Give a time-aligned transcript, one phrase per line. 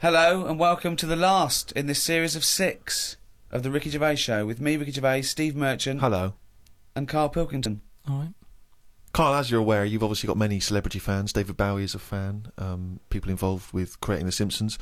[0.00, 3.18] Hello and welcome to the last in this series of six
[3.50, 6.32] of the Ricky Gervais Show with me, Ricky Gervais, Steve Merchant, Hello.
[6.96, 7.82] and Carl Pilkington.
[8.08, 8.32] All right.
[9.12, 11.34] Carl, as you're aware, you've obviously got many celebrity fans.
[11.34, 14.78] David Bowie is a fan, um, people involved with creating The Simpsons.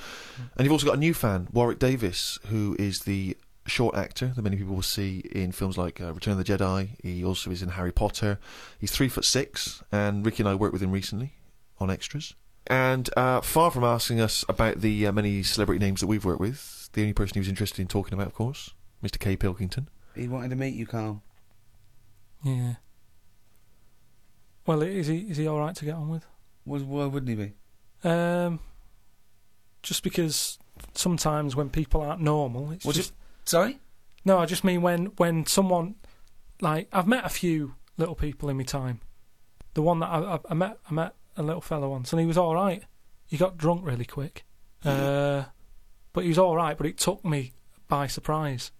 [0.56, 4.42] And you've also got a new fan, Warwick Davis, who is the short actor that
[4.42, 6.90] many people will see in films like uh, Return of the Jedi.
[7.02, 8.38] He also is in Harry Potter.
[8.78, 11.32] He's three foot six, and Ricky and I worked with him recently
[11.80, 12.34] on extras.
[12.68, 16.40] And uh, far from asking us about the uh, many celebrity names that we've worked
[16.40, 19.18] with, the only person he was interested in talking about, of course, Mr.
[19.18, 19.36] K.
[19.36, 19.88] Pilkington.
[20.14, 21.22] He wanted to meet you, Carl.
[22.44, 22.74] Yeah.
[24.66, 26.26] Well, is he is he all right to get on with?
[26.66, 28.08] Was why wouldn't he be?
[28.08, 28.60] Um,
[29.82, 30.58] just because
[30.94, 33.14] sometimes when people aren't normal, it's Was just
[33.44, 33.78] Sorry.
[34.26, 34.38] no.
[34.38, 35.94] I just mean when when someone
[36.60, 39.00] like I've met a few little people in my time.
[39.74, 42.26] The one that I, I, I met I met a little fellow once, and he
[42.26, 42.82] was all right.
[43.26, 44.44] He got drunk really quick,
[44.84, 45.44] uh,
[46.12, 46.76] but he was all right.
[46.76, 47.52] But it took me
[47.88, 48.72] by surprise,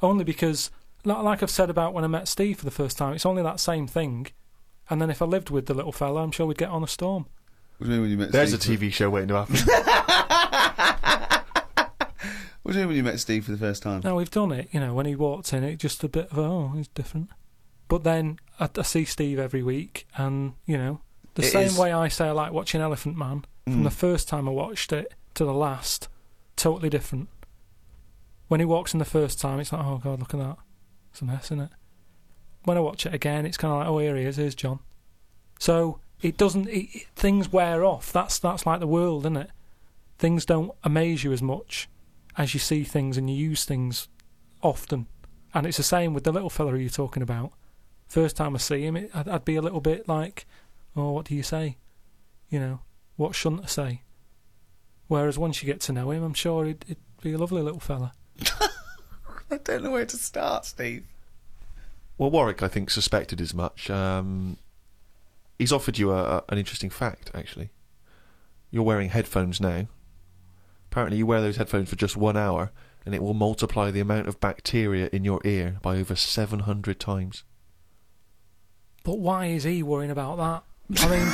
[0.00, 0.70] only because,
[1.04, 3.42] li- like I've said about when I met Steve for the first time, it's only
[3.42, 4.28] that same thing.
[4.90, 6.88] And then if I lived with the little fella, I'm sure we'd get on a
[6.88, 7.26] storm.
[7.78, 8.80] What do you mean when you met There's a Steve?
[8.80, 9.56] TV show waiting to happen.
[12.62, 14.02] What do you mean when you met Steve for the first time?
[14.04, 14.68] No, we've done it.
[14.70, 17.30] You know, when he walked in, it just a bit of oh, he's different.
[17.88, 21.00] But then I, I see Steve every week, and you know,
[21.34, 23.84] the It same is- way I say I like watching Elephant Man from Mm.
[23.84, 26.08] the first time I watched it to the last,
[26.56, 27.28] totally different.
[28.48, 30.58] When he walks in the first time, it's like, oh god, look at that,
[31.10, 31.70] it's a mess, isn't it?
[32.64, 34.80] When I watch it again, it's kind of like, oh, here he is, here's John.
[35.58, 36.68] So it doesn't.
[36.68, 38.12] It, things wear off.
[38.12, 39.50] That's that's like the world, isn't it?
[40.18, 41.88] Things don't amaze you as much
[42.36, 44.08] as you see things and you use things
[44.62, 45.06] often.
[45.54, 47.52] And it's the same with the little fella you're talking about.
[48.06, 50.46] First time I see him, it, I'd, I'd be a little bit like,
[50.96, 51.76] oh, what do you say?
[52.48, 52.80] You know,
[53.16, 54.02] what shouldn't I say?
[55.08, 57.80] Whereas once you get to know him, I'm sure he'd, he'd be a lovely little
[57.80, 58.12] fella.
[59.50, 61.04] I don't know where to start, Steve.
[62.18, 63.90] Well, Warwick, I think, suspected as much.
[63.90, 64.56] Um,
[65.58, 67.70] he's offered you a, a, an interesting fact, actually.
[68.70, 69.86] You're wearing headphones now.
[70.90, 72.70] Apparently, you wear those headphones for just one hour,
[73.04, 77.44] and it will multiply the amount of bacteria in your ear by over 700 times.
[79.04, 80.64] But why is he worrying about that?
[80.98, 81.28] I mean,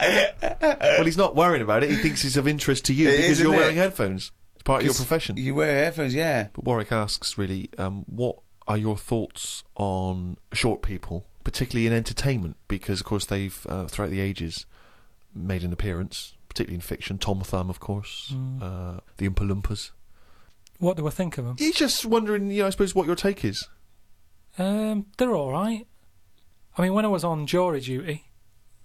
[0.60, 1.90] well, he's not worrying about it.
[1.90, 3.80] He thinks it's of interest to you It because is, you're wearing it?
[3.80, 4.32] headphones.
[4.54, 5.36] It's part of your profession.
[5.36, 6.48] You wear headphones, yeah.
[6.52, 8.36] But Warwick asks, really, um, what
[8.68, 12.56] are your thoughts on short people, particularly in entertainment?
[12.68, 14.66] Because, of course, they've, uh, throughout the ages,
[15.34, 17.18] made an appearance, particularly in fiction.
[17.18, 18.62] Tom Thumb, of course, Mm.
[18.62, 19.90] uh, the Oompa Loompas.
[20.78, 21.56] what do I think of them?
[21.58, 23.66] He's just wondering, you know, I suppose, what your take is.
[24.58, 25.86] Um, they're all right.
[26.76, 28.30] I mean, when I was on jury duty,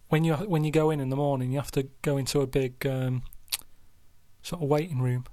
[0.09, 2.47] when you when you go in in the morning, you have to go into a
[2.47, 3.23] big um,
[4.41, 5.25] sort of waiting room,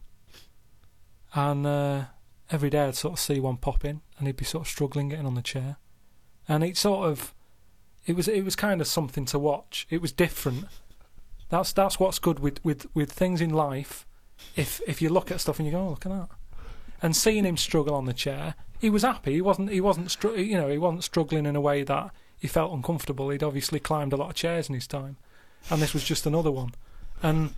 [1.35, 2.05] and uh,
[2.51, 5.09] every day I'd sort of see one pop in, and he'd be sort of struggling
[5.09, 5.77] getting on the chair,
[6.49, 7.35] and it sort of
[8.07, 9.87] it was it was kind of something to watch.
[9.91, 10.65] It was different.
[11.49, 14.07] That's that's what's good with, with, with things in life.
[14.57, 16.29] If if you look at stuff and you go, oh, look at that,
[17.03, 19.35] and seeing him struggle on the chair, he was happy.
[19.35, 19.71] He wasn't.
[19.71, 20.11] He wasn't.
[20.11, 23.31] Str- you know, he wasn't struggling in a way that he felt uncomfortable.
[23.31, 25.17] He'd obviously climbed a lot of chairs in his time,
[25.71, 26.75] and this was just another one.
[27.23, 27.55] And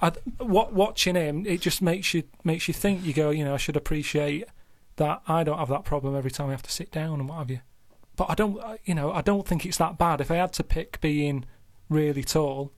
[0.00, 3.04] I, what watching him, it just makes you makes you think.
[3.04, 4.44] You go, you know, I should appreciate
[4.96, 7.38] that I don't have that problem every time I have to sit down and what
[7.38, 7.60] have you.
[8.16, 10.20] But I don't, uh, you know, I don't think it's that bad.
[10.20, 11.44] If I had to pick being
[11.88, 12.72] really tall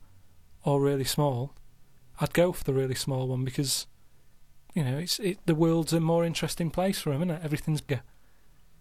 [0.65, 1.55] or really small,
[2.21, 3.87] I'd go for the really small one because
[4.75, 7.45] you know, it's it, the world's a more interesting place for him, isn't it?
[7.45, 8.03] Everything's bigger.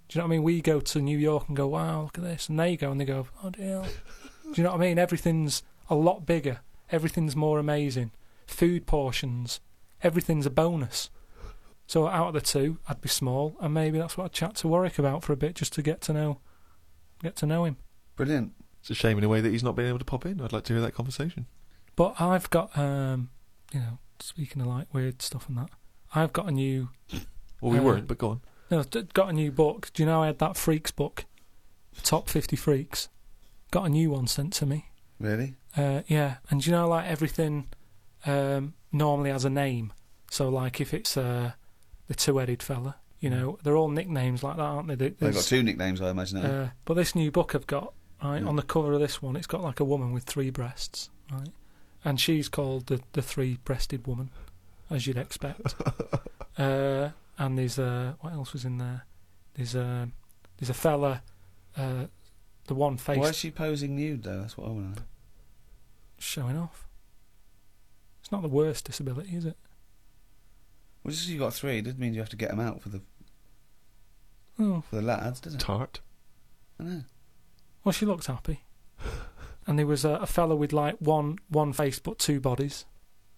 [0.07, 0.43] Do you know what I mean?
[0.43, 2.99] We go to New York and go, wow, look at this, and they go and
[2.99, 3.83] they go, oh dear.
[3.83, 4.97] Do you know what I mean?
[4.97, 6.61] Everything's a lot bigger.
[6.91, 8.11] Everything's more amazing.
[8.47, 9.59] Food portions,
[10.01, 11.11] everything's a bonus.
[11.85, 14.67] So out of the two, I'd be small, and maybe that's what I'd chat to
[14.67, 16.39] Warwick about for a bit, just to get to know,
[17.21, 17.77] get to know him.
[18.15, 18.53] Brilliant.
[18.81, 20.41] It's a shame in a way that he's not been able to pop in.
[20.41, 21.45] I'd like to hear that conversation.
[21.95, 23.29] But I've got, um,
[23.73, 25.69] you know, speaking of like weird stuff and that,
[26.13, 26.89] I've got a new
[27.61, 28.41] Well, we Uh, weren't, but go on.
[28.71, 29.89] No, d- got a new book.
[29.93, 31.25] Do you know I had that Freaks book?
[32.03, 33.09] Top 50 Freaks.
[33.71, 34.85] Got a new one sent to me.
[35.19, 35.55] Really?
[35.75, 37.67] Uh, yeah, and do you know, like everything
[38.25, 39.91] um, normally has a name.
[40.31, 41.51] So, like if it's uh,
[42.07, 44.95] the two headed fella, you know, they're all nicknames like that, aren't they?
[44.95, 46.37] There- They've got two nicknames, I imagine.
[46.37, 48.47] uh, but this new book I've got, right, Yeah.
[48.47, 51.49] on the cover of this one, it's got like a woman with three breasts, right?
[52.05, 54.29] And she's called the, the three breasted woman,
[54.89, 55.75] as you'd expect.
[56.57, 59.05] uh, and there's, uh, what else was in there?
[59.55, 60.07] There's, uh,
[60.57, 61.21] there's a fella,
[61.77, 62.05] uh,
[62.67, 63.17] the one face.
[63.17, 64.41] Why is she posing nude, though?
[64.41, 65.07] That's what I want to know.
[66.17, 66.87] showing off.
[68.21, 69.57] It's not the worst disability, is it?
[71.03, 72.81] Well, just 'cause you got three it doesn't mean you have to get them out
[72.81, 73.01] for the
[74.59, 75.59] Oh, for the lads, does it?
[75.61, 76.01] Tart.
[76.79, 77.03] I know.
[77.83, 78.63] well, she looked happy.
[79.65, 82.85] And there was a, a fella with like one one face but two bodies.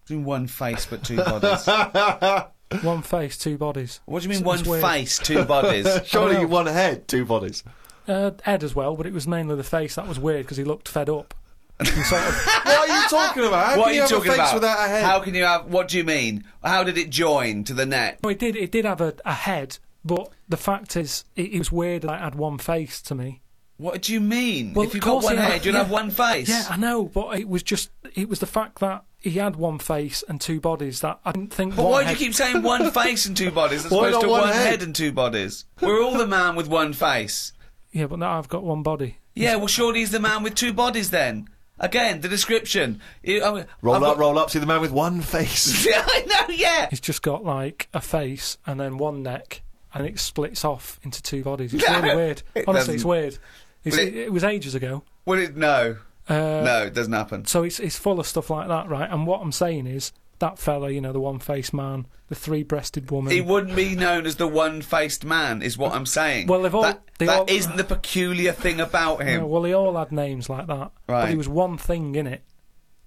[0.06, 1.66] Doing one face but two bodies.
[2.82, 4.00] One face, two bodies.
[4.06, 4.82] What do you mean It's- one it's weird.
[4.82, 5.86] face, two bodies?
[6.06, 7.62] Surely you one head, two bodies.
[8.08, 10.64] Uh, Ed as well, but it was mainly the face that was weird because he
[10.64, 11.34] looked fed up.
[11.78, 12.34] And sort of,
[12.64, 13.66] what are you talking about?
[13.66, 14.54] How what can are you you have talking a face about?
[14.54, 15.04] without a head?
[15.04, 15.66] How can you have?
[15.66, 16.44] What do you mean?
[16.64, 18.20] How did it join to the neck?
[18.22, 18.56] no, it did.
[18.56, 22.14] It did have a, a head, but the fact is, it, it was weird that
[22.14, 23.42] it had one face to me.
[23.78, 24.74] What do you mean?
[24.74, 25.78] Well, if you of got course one head, you'd yeah.
[25.82, 26.48] have one face.
[26.48, 29.78] Yeah, I know, but it was just it was the fact that he had one
[29.78, 31.74] face and two bodies that I didn't think.
[31.76, 34.20] But one why do you keep saying one face and two bodies as Why opposed
[34.22, 34.66] to one one head?
[34.66, 34.82] head?
[34.82, 35.64] and two bodies?
[35.80, 37.52] We're all the man with one face.
[37.92, 39.18] Yeah, but now I've got one body.
[39.34, 41.48] Yeah, well, surely he's the man with two bodies then.
[41.78, 43.00] Again, the description.
[43.22, 44.50] You- I mean, roll I've up, got- roll up.
[44.50, 45.84] See the man with one face.
[45.88, 46.54] Yeah, I know.
[46.54, 46.88] Yeah.
[46.90, 49.62] He's just got like a face and then one neck,
[49.94, 51.74] and it splits off into two bodies.
[51.74, 52.42] It's No, really weird.
[52.54, 53.08] it Honestly, it's doesn't.
[53.08, 53.26] weird.
[53.28, 53.48] It's, Well,
[53.84, 55.02] it, it- it was ages ago.
[55.26, 55.96] Well, it, no,
[56.28, 56.34] Uh,
[56.64, 57.44] no, it doesn't happen.
[57.46, 59.08] So it's it's full of stuff like that, right?
[59.10, 63.32] And what I'm saying is that fella, you know, the one-faced man, the three-breasted woman.
[63.32, 66.48] He wouldn't be known as the one-faced man, is what I'm saying.
[66.48, 69.48] Well, they've all- that, they that isn't the peculiar thing about No, him.
[69.48, 70.90] well, they all had names like that.
[71.06, 71.22] right?
[71.22, 72.42] But there was one thing in it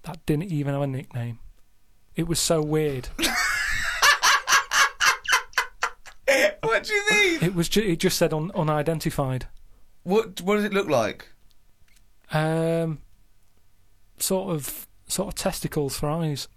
[0.04, 1.38] that didn't even have a nickname.
[2.14, 3.08] It was so weird.
[6.62, 7.42] what do you mean?
[7.42, 7.68] It was.
[7.68, 9.46] Ju- it just said un- unidentified.
[10.06, 11.26] What What does it look like?
[12.32, 12.98] Um,
[14.18, 16.46] sort of, sort of testicles for eyes.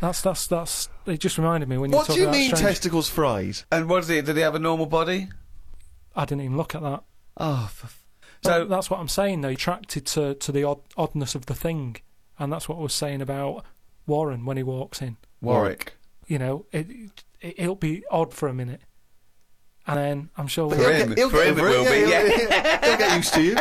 [0.00, 0.88] that's that's that's.
[1.06, 3.08] It just reminded me when you were what do talking you about mean strange- testicles
[3.08, 3.64] fries?
[3.72, 4.26] And what is it?
[4.26, 5.28] Did he have a normal body?
[6.14, 7.04] I didn't even look at that.
[7.38, 8.04] Oh, for f-
[8.44, 9.40] So so that's what I'm saying.
[9.40, 11.96] Though, attracted to to the odd, oddness of the thing,
[12.38, 13.64] and that's what I was saying about
[14.06, 15.16] Warren when he walks in.
[15.40, 15.96] Warwick.
[16.26, 16.86] You know, it,
[17.40, 18.82] it it'll be odd for a minute,
[19.86, 20.70] and then I'm sure.
[20.70, 21.14] For we'll- him.
[21.16, 22.28] He'll for get him it over will be, yeah, yeah.
[22.28, 23.56] he'll- he'll get used to you.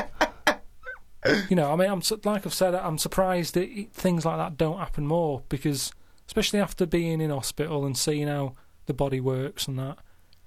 [1.50, 4.78] you know, I mean, I'm like I've said, I'm surprised that things like that don't
[4.80, 5.92] happen more because,
[6.28, 8.56] especially after being in hospital and seeing how
[8.86, 9.98] the body works and that.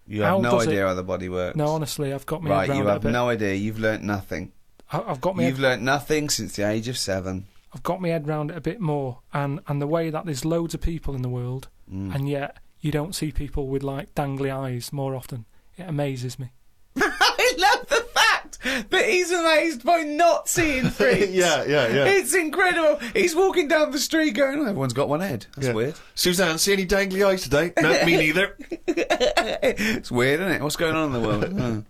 [0.06, 1.56] You have How no idea it- how the body works.
[1.56, 3.54] No, honestly, I've got me right, you round it a have no idea.
[3.54, 4.52] You've learnt nothing.
[4.90, 5.46] I, I've got me.
[5.46, 7.46] You've learnt nothing since the age of seven.
[7.74, 10.44] I've got my head round it a bit more, and and the way that there's
[10.44, 12.14] loads of people in the world, Mm.
[12.14, 15.44] and yet you don't see people with like dangly eyes more often.
[15.76, 16.50] It amazes me.
[16.96, 18.58] I love the fact
[18.90, 21.30] that he's amazed by not seeing freaks.
[21.32, 22.04] yeah, yeah, yeah.
[22.06, 22.98] It's incredible.
[23.14, 25.46] He's walking down the street going, oh, everyone's got one head.
[25.56, 25.72] That's Yeah.
[25.74, 25.94] weird.
[26.14, 27.72] Suzanne, see any dangly eyes today?
[27.80, 28.56] No, me neither.
[28.86, 30.62] it's weird, isn't it?
[30.62, 31.44] What's going on in the world?
[31.58, 31.84] Oh.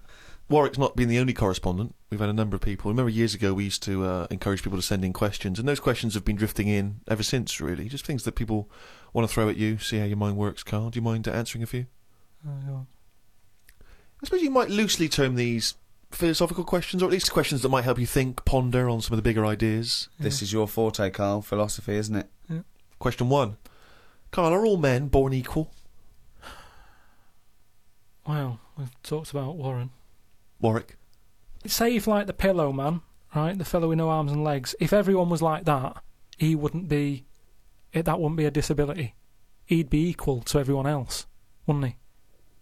[0.49, 1.95] Warwick's not been the only correspondent.
[2.11, 2.91] We've had a number of people.
[2.91, 5.81] Remember years ago we used to uh, encourage people to send in questions, and those
[5.81, 7.59] questions have been drifting in ever since.
[7.61, 8.71] Really, just things that people
[9.15, 9.79] want to throw at you.
[9.79, 10.91] See how your mind works, Carl.
[10.91, 11.87] Do you mind uh, answering a few?
[12.47, 12.87] Oh,
[14.23, 15.75] I suppose you might loosely term these
[16.13, 19.17] philosophical questions, or at least questions that might help you think, ponder on some of
[19.17, 20.09] the bigger ideas.
[20.19, 21.43] This is your forte, Carl.
[21.43, 22.29] Philosophy, isn't it?
[22.99, 23.57] Question one:
[24.31, 25.73] Carl, are all men born equal?
[28.27, 29.91] Well, we've talked about Warren.
[30.61, 30.97] Warwick.
[31.67, 33.01] Say if like the pillow man,
[33.35, 36.01] right, the fellow with no arms and legs, if everyone was like that,
[36.39, 37.27] he wouldn't be.
[37.93, 39.17] It, that wouldn't be a disability.
[39.65, 41.27] He'd be equal to everyone else,
[41.67, 41.97] wouldn't he?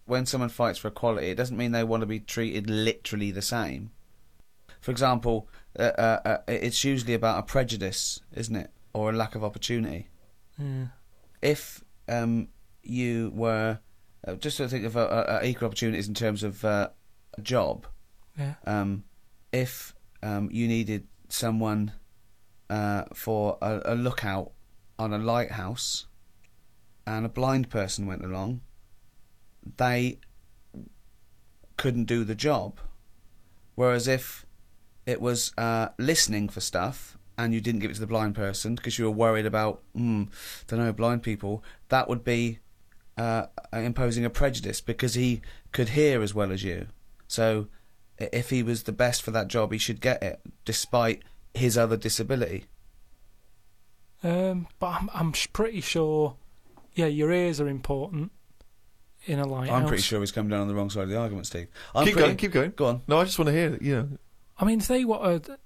[0.07, 3.42] When someone fights for equality, it doesn't mean they want to be treated literally the
[3.42, 3.90] same.
[4.80, 9.35] For example, uh, uh, uh, it's usually about a prejudice, isn't it, or a lack
[9.35, 10.09] of opportunity.
[10.59, 10.87] Yeah.
[11.42, 12.49] if um,
[12.83, 13.78] you were
[14.26, 16.88] uh, just to think of uh, uh, equal opportunities in terms of uh,
[17.38, 17.87] a job,
[18.38, 18.54] Yeah.
[18.66, 19.04] um,
[19.52, 21.92] if um, you needed someone
[22.69, 24.52] uh, for a, a lookout
[24.99, 26.07] on a lighthouse,
[27.07, 28.61] and a blind person went along,
[29.76, 30.19] they
[31.76, 32.79] couldn't do the job.
[33.75, 34.45] Whereas if
[35.07, 38.75] it was uh, listening for stuff and you didn't give it to the blind person
[38.75, 40.29] because you were worried about, mm,
[40.67, 42.59] don't know, blind people, that would be
[43.17, 45.40] uh, imposing a prejudice because he
[45.73, 46.87] could hear as well as you.
[47.29, 47.69] So
[48.19, 51.23] if he was the best for that job, he should get it despite
[51.55, 52.67] his other disability.
[54.23, 56.37] Um, but I'm I'm pretty sure.
[56.93, 58.33] Yeah, your ears are important
[59.27, 59.81] in a lighthouse.
[59.83, 61.69] I'm pretty sure he's come down on the wrong side of the argument, Steve.
[61.95, 62.73] I'm keep pretty- going, keep going.
[62.77, 63.03] Go on.
[63.09, 63.79] No, I just want to hear.
[63.81, 64.09] You know,
[64.59, 65.59] I mean, if they want to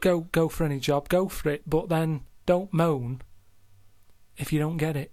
[0.00, 1.62] go go for any job, go for it.
[1.66, 3.22] But then don't moan
[4.36, 5.12] if you don't get it.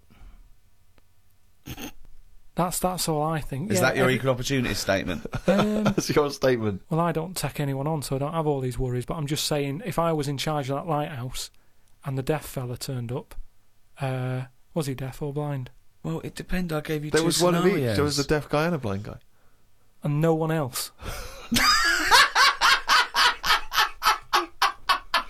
[2.54, 3.70] That's that's all I think.
[3.70, 5.26] Is Yeah, that your every- equal opportunity statement?
[5.46, 6.82] um, That's your statement.
[6.88, 9.04] well, I don't take anyone on, so I don't have all these worries.
[9.04, 11.50] But I'm just saying, if I was in charge of that lighthouse,
[12.04, 13.34] and the deaf fella turned up,
[14.00, 15.70] uh, was he deaf or blind?
[16.06, 16.72] Well, it depends.
[16.72, 17.72] I gave you There two was one of each.
[17.72, 17.96] scenarios.
[17.96, 19.16] There was a deaf guy and a blind guy.
[20.04, 20.92] And no one else.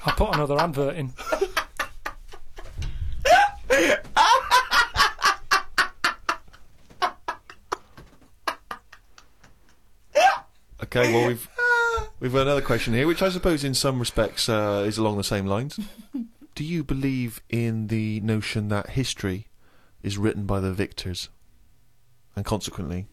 [0.05, 1.15] I put another advert in.
[10.83, 11.49] Okay, well we've
[12.21, 15.25] we've got another question here, which I suppose in some respects uh, is along the
[15.25, 15.79] same lines.
[16.55, 19.47] Do you believe in the notion that history
[20.07, 21.29] is written by the victors,
[22.37, 23.07] and consequently,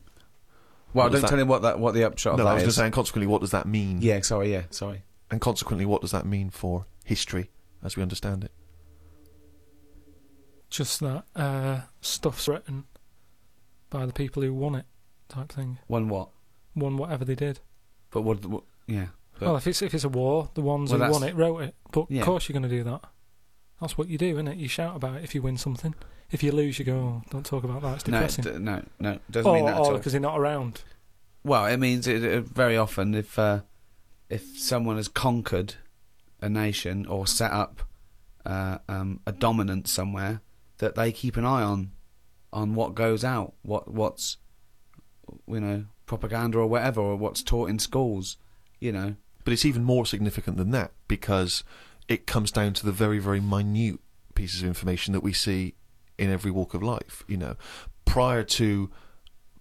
[0.94, 1.28] well, what don't that?
[1.28, 2.76] tell him what that what the upshot no, of I was going is.
[2.76, 3.98] to say, and consequently, what does that mean?
[4.02, 5.04] Yeah, sorry, yeah, sorry.
[5.32, 7.50] And consequently, what does that mean for history
[7.84, 8.52] as we understand it?
[10.70, 12.86] Just that uh, stuff's written
[13.90, 14.86] by the people who won it,
[15.30, 15.80] type thing.
[15.88, 16.30] One what?
[16.76, 17.60] Won whatever they did.
[18.12, 18.46] But what?
[18.46, 19.08] what yeah.
[19.40, 21.36] But- well, if it's if it's a war, the ones Well, who that's- won it
[21.36, 21.76] wrote it.
[21.92, 22.22] But Yeah.
[22.22, 23.04] of course you're going to do that.
[23.82, 24.58] That's what you do, isn't it?
[24.58, 25.94] You shout about it if you win something.
[26.32, 27.96] If you lose, you go, oh, "Don't talk about that.
[27.96, 29.98] It's no, depressing." d- no, no, doesn't mean that at or all.
[29.98, 30.84] because they're not around.
[31.44, 33.62] Well, it means it, it, very often if uh,
[34.30, 35.75] if someone has conquered
[36.42, 37.84] a nation or set up
[38.46, 40.42] uh, um, a dominance somewhere,
[40.77, 41.92] that they keep an eye on
[42.51, 44.38] on what goes out, what what's
[45.48, 48.38] you know propaganda or whatever, or what's taught in schools.
[48.80, 51.63] You know, But it's even more significant than that because
[52.08, 54.00] it comes down to the very, very minute
[54.36, 55.76] pieces of information that we see
[56.18, 57.24] in every walk of life.
[57.28, 57.56] You know,
[58.06, 58.90] prior to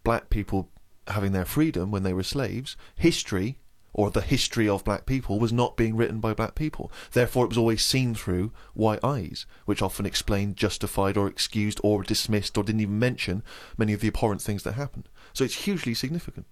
[0.04, 0.70] black people
[1.08, 3.58] having their freedom when they were slaves, history
[3.94, 6.90] or the history of black people was not being written by black people.
[7.12, 12.02] Therefore, it was always seen through white eyes, which often explained, justified, or excused, or
[12.02, 13.42] dismissed, or didn't even mention
[13.76, 15.08] many of the abhorrent things that happened.
[15.34, 16.46] So it's hugely significant.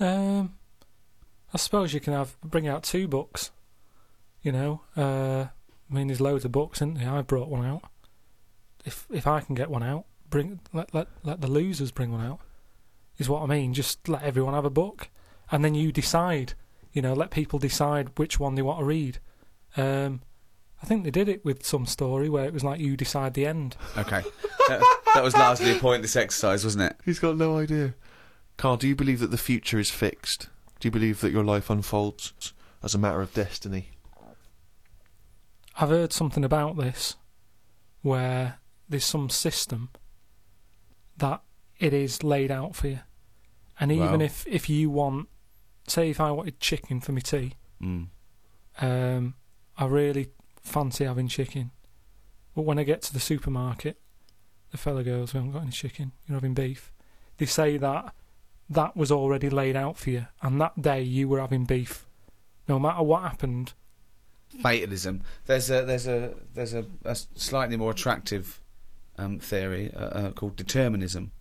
[0.00, 0.54] Um,
[1.52, 3.50] I suppose you can have bring out two books.
[4.44, 5.46] You know, uh,
[5.90, 7.10] I mean, there's loads of books, isn't there?
[7.10, 7.82] I brought one out.
[8.84, 12.24] If if I can get one out, bring let let let the losers bring one
[12.24, 12.40] out.
[13.16, 13.72] Is what I mean.
[13.72, 15.08] Just let everyone have a book,
[15.50, 16.52] and then you decide.
[16.92, 19.18] You know, let people decide which one they want to read.
[19.76, 20.20] Um,
[20.80, 23.46] I think they did it with some story where it was like you decide the
[23.46, 23.76] end.
[23.96, 24.22] okay,
[24.68, 26.96] that, that was largely the point of this exercise, wasn't it?
[27.04, 27.94] He's got no idea.
[28.58, 30.50] Carl, do you believe that the future is fixed?
[30.78, 33.88] Do you believe that your life unfolds as a matter of destiny?
[35.76, 37.16] I've heard something about this
[38.02, 39.90] where there's some system
[41.16, 41.42] that
[41.78, 43.00] it is laid out for you.
[43.80, 44.26] And even Wow.
[44.26, 45.28] if, if you want,
[45.88, 48.08] say, if I wanted chicken for my tea, Mm.
[48.80, 49.34] um,
[49.76, 50.30] I really
[50.62, 51.70] fancy having chicken.
[52.54, 54.00] But when I get to the supermarket,
[54.70, 56.92] the fella goes, We haven't got any chicken, you're having beef.
[57.38, 58.14] They say that
[58.70, 62.06] that was already laid out for you, and that day you were having beef.
[62.68, 63.74] No matter what happened,
[64.62, 65.22] fatalism.
[65.46, 68.60] There's a there's a there's a, a slightly more attractive
[69.18, 71.32] um, theory uh, uh, called determinism,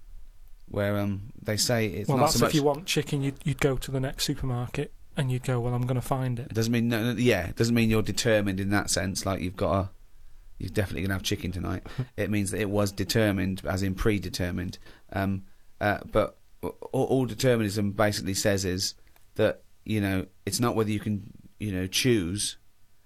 [0.69, 2.51] where um, they say it's well, not that's so much.
[2.51, 5.73] if you want chicken, you'd, you'd go to the next supermarket and you'd go, well,
[5.73, 6.47] I'm going to find it.
[6.47, 9.25] It doesn't mean no, no, yeah, it doesn't mean you're determined in that sense.
[9.25, 9.89] Like you've got a,
[10.59, 11.83] you're definitely gonna have chicken tonight.
[12.17, 14.77] it means that it was determined, as in predetermined.
[15.11, 15.43] Um,
[15.81, 18.95] uh, but all, all determinism basically says is
[19.35, 22.57] that you know it's not whether you can you know choose,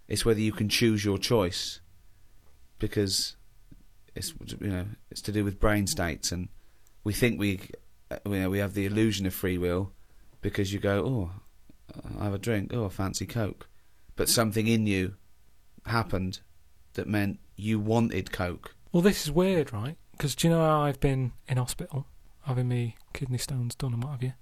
[0.07, 1.81] it's whether you can choose your choice,
[2.79, 3.35] because
[4.15, 6.49] it's you know it's to do with brain states, and
[7.03, 7.61] we think we
[8.11, 9.91] uh, you know we have the illusion of free will
[10.41, 11.31] because you go oh
[12.19, 12.71] I have a drink.
[12.73, 13.67] Oh, I fancy Coke.
[14.15, 15.15] But something in you
[15.85, 16.41] happened
[16.93, 18.75] that meant you wanted Coke.
[18.91, 19.97] Well, this is weird, right?
[20.11, 22.07] Because do you know how I've been in hospital
[22.41, 24.33] having me kidney stones done and what have you?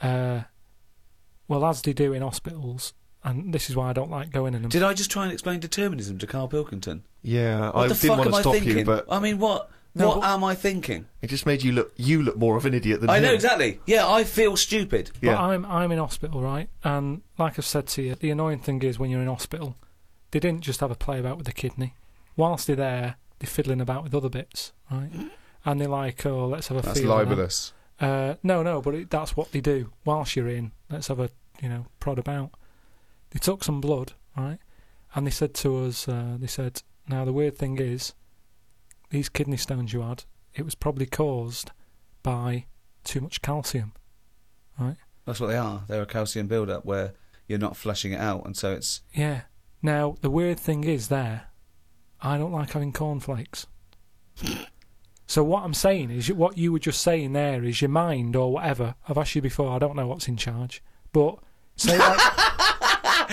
[0.00, 0.42] Uh,
[1.48, 2.92] well, as they do in hospitals,
[3.24, 4.68] and this is why I don't like going in them.
[4.70, 7.02] Did I just try and explain determinism to Carl Pilkington?
[7.22, 8.78] Yeah, What I the didn't fuck want am to I stop thinking?
[8.78, 9.70] you, but I mean, what?
[9.96, 11.06] No, what but- am I thinking?
[11.22, 13.14] it just made you look you look more of an idiot than me.
[13.14, 13.80] I know exactly.
[13.86, 15.10] Yeah, I feel stupid.
[15.20, 15.40] But Yeah.
[15.42, 16.68] I'm I'm in hospital, right?
[16.82, 19.76] And like I've said to you, the annoying thing is when you're in hospital,
[20.32, 21.94] they didn't just have a play about with the kidney.
[22.36, 25.10] Whilst they're there, they're fiddling about with other bits, right?
[25.64, 27.72] And they're like, "Oh, let's have a That's feel of that." libelous.
[28.00, 29.92] Uh, no, no, but it, that's what they do.
[30.04, 31.30] Whilst you're in, let's have a
[31.62, 32.50] you know prod about.
[33.34, 34.58] They took some blood, right?
[35.14, 38.14] And they said to us, uh, they said, now the weird thing is,
[39.10, 40.24] these kidney stones you had,
[40.54, 41.72] it was probably caused
[42.22, 42.66] by
[43.02, 43.92] too much calcium,
[44.78, 44.96] right?
[45.26, 45.82] That's what they are.
[45.88, 47.12] They're a calcium build-up where
[47.48, 49.42] you're not flushing it out, and so it's Yeah.
[49.82, 51.48] Now the weird thing is there,
[52.22, 53.66] I don't like having cornflakes.
[55.26, 58.52] So what I'm saying is, what you were just saying there is your mind or
[58.52, 58.94] whatever.
[59.08, 59.70] I've asked you before.
[59.74, 61.38] I don't know what's in charge, but
[61.76, 62.20] say like,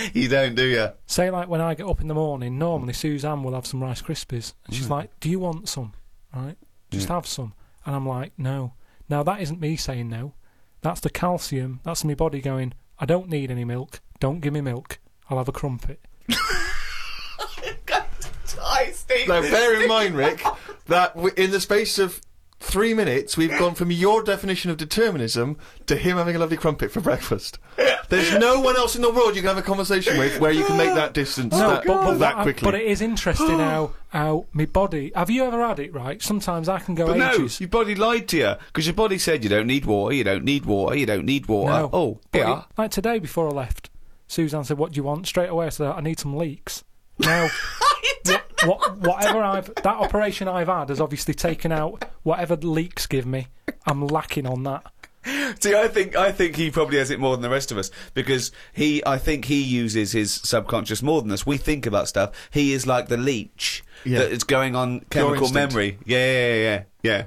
[0.14, 0.88] You don't, do you?
[1.06, 4.02] say like when I get up in the morning, normally Suzanne will have some Rice
[4.02, 4.90] Krispies, and she's Mm.
[4.90, 5.92] like, "Do you want some?
[6.34, 6.56] Right,
[6.90, 7.14] just Yeah.
[7.16, 7.54] have some."
[7.86, 8.74] And I'm like, "No."
[9.08, 10.34] Now that isn't me saying no.
[10.80, 11.80] That's the calcium.
[11.84, 12.74] That's my body going.
[12.98, 14.00] I don't need any milk.
[14.20, 14.98] Don't give me milk.
[15.30, 16.00] I'll have a crumpet.
[19.28, 20.42] Now, bear in mind, Rick,
[20.86, 22.20] that w- in the space of
[22.62, 26.90] three minutes, we've gone from your definition of determinism to him having a lovely crumpet
[26.90, 27.58] for breakfast.
[28.08, 30.64] There's no one else in the world you can have a conversation with where you
[30.64, 32.64] can make that distance that, but, but, that I- quickly.
[32.66, 35.10] but it is interesting how how my body.
[35.14, 36.20] Have you ever had it right?
[36.22, 39.42] Sometimes I can go But no, your body lied to you because your body said
[39.42, 41.72] you don't need water, you don't need water, you don't need water.
[41.72, 41.90] No.
[41.92, 42.58] Oh, yeah.
[42.60, 43.88] it- like today before I left,
[44.28, 46.84] Suzanne said, "What do you want?" Straight away, I said, "I need some leaks."
[47.18, 47.48] Now,
[48.64, 53.26] what, what, whatever I've that operation I've had has obviously taken out whatever leaks give
[53.26, 53.48] me.
[53.86, 54.84] I'm lacking on that.
[55.60, 57.92] See, I think I think he probably has it more than the rest of us
[58.12, 61.46] because he, I think he uses his subconscious more than us.
[61.46, 62.32] We think about stuff.
[62.50, 64.18] He is like the leech Yeah.
[64.20, 65.54] that is going on chemical instinct.
[65.54, 65.98] memory.
[66.04, 67.24] Yeah, yeah, yeah, yeah.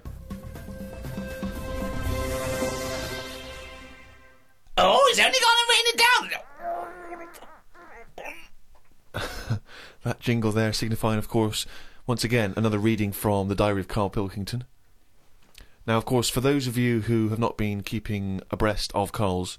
[4.78, 6.15] Oh, it's only going to rain it down.
[10.06, 11.66] That jingle there signifying, of course,
[12.06, 14.64] once again, another reading from the Diary of Carl Pilkington.
[15.88, 19.58] Now, of course, for those of you who have not been keeping abreast of Carl's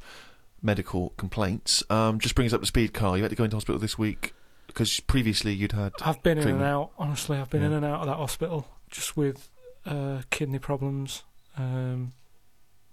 [0.63, 3.17] medical complaints, um, just bring us up to speed, Carl.
[3.17, 4.35] You had to go into hospital this week
[4.69, 5.93] because previously you'd had.
[6.01, 6.93] I've been in and out.
[6.97, 7.67] Honestly, I've been Yeah.
[7.69, 9.51] in and out of that hospital just with
[9.85, 11.25] uh, kidney problems,
[11.59, 12.13] um,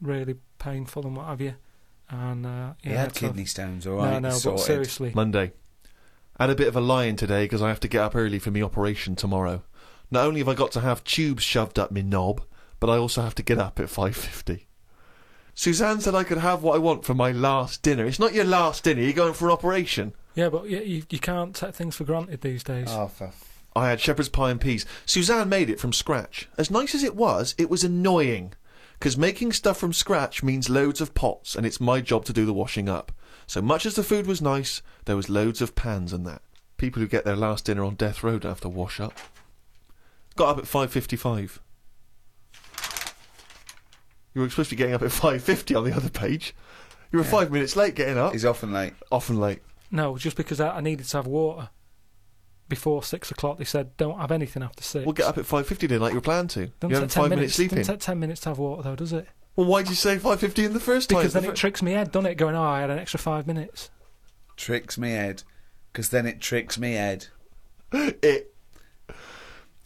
[0.01, 1.53] really painful and what have you.
[2.09, 4.21] And uh, He yeah, had kidney stones, all No, right.
[4.23, 4.65] no, but sorted.
[4.65, 5.51] seriously, Monday.
[6.37, 8.39] I had a bit of a lie-in today because I have to get up early
[8.39, 9.63] for my operation tomorrow.
[10.09, 12.41] Not only have I got to have tubes shoved up my knob,
[12.79, 14.65] but I also have to get up at 5.50.
[15.55, 18.05] Suzanne said I could have what I want for my last dinner.
[18.05, 20.13] It's not your last dinner, you're going for an operation.
[20.33, 22.87] yeah, but you, you, you can't take things for granted these days.
[22.89, 23.31] Oh, for
[23.75, 24.85] I had shepherd's pie and peas.
[25.05, 26.47] Suzanne made it from scratch.
[26.57, 28.53] As nice as it was, it was annoying.
[28.99, 32.45] Because making stuff from scratch means loads of pots, and it's my job to do
[32.45, 33.11] the washing up.
[33.47, 36.41] So much as the food was nice, there was loads of pans and that.
[36.77, 39.13] People who get their last dinner on death row don't have to wash up.
[40.35, 41.59] Got up at 5.55.
[44.33, 46.55] You were supposed to be getting up at 5.50 on the other page.
[47.11, 47.31] You were Yeah.
[47.31, 48.33] five minutes late getting up.
[48.33, 48.93] he's often late.
[49.11, 49.61] Often late.
[49.91, 51.69] No, just because I, I needed to have water
[52.67, 53.59] before six o'clock.
[53.59, 55.05] They said don't have anything after six.
[55.05, 56.67] We'll get up at 5.50 then, like you were planned to.
[56.67, 57.55] Doesn't You're having take ten five minutes minutes.
[57.55, 57.77] sleeping.
[57.77, 59.27] Doesn't take ten minutes to have water though, does it?
[59.55, 61.21] Well, why did you say 5.50 in the first place?
[61.21, 62.35] Because then The it fir- tricks me head, doesn't it?
[62.35, 63.91] Going, oh, I had an extra five minutes.
[64.57, 65.43] Tricks me head,
[65.91, 67.27] because then it tricks me head.
[67.91, 68.53] it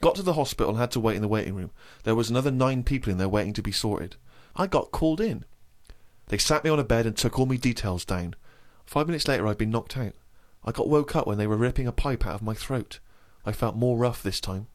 [0.02, 1.72] got to the hospital and had to wait in the waiting room.
[2.04, 4.16] There was another nine people in there waiting to be sorted.
[4.56, 5.44] I got called in.
[6.28, 8.36] They sat me on a bed and took all my details down.
[8.86, 10.14] Five minutes later, I'd been knocked out.
[10.64, 13.00] I got woke up when they were ripping a pipe out of my throat.
[13.46, 14.68] I felt more rough this time.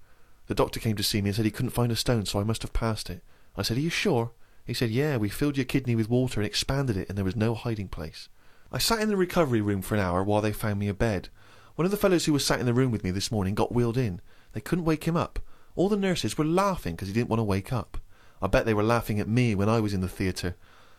[0.46, 2.44] The doctor came to see me and said he couldn't find a stone, so I
[2.44, 3.22] must have passed it.
[3.56, 4.32] I said, Are you sure?
[4.64, 7.36] He said, Yeah, we filled your kidney with water and expanded it, and there was
[7.36, 8.28] no hiding place.
[8.70, 11.28] I sat in the recovery room for an hour while they found me a bed.
[11.74, 13.74] One of the fellows who was sat in the room with me this morning got
[13.74, 14.20] wheeled in.
[14.52, 15.38] They couldn't wake him up.
[15.74, 17.98] All the nurses were laughing because he didn't want to wake up.
[18.40, 20.56] I bet they were laughing at me when I was in the theatre.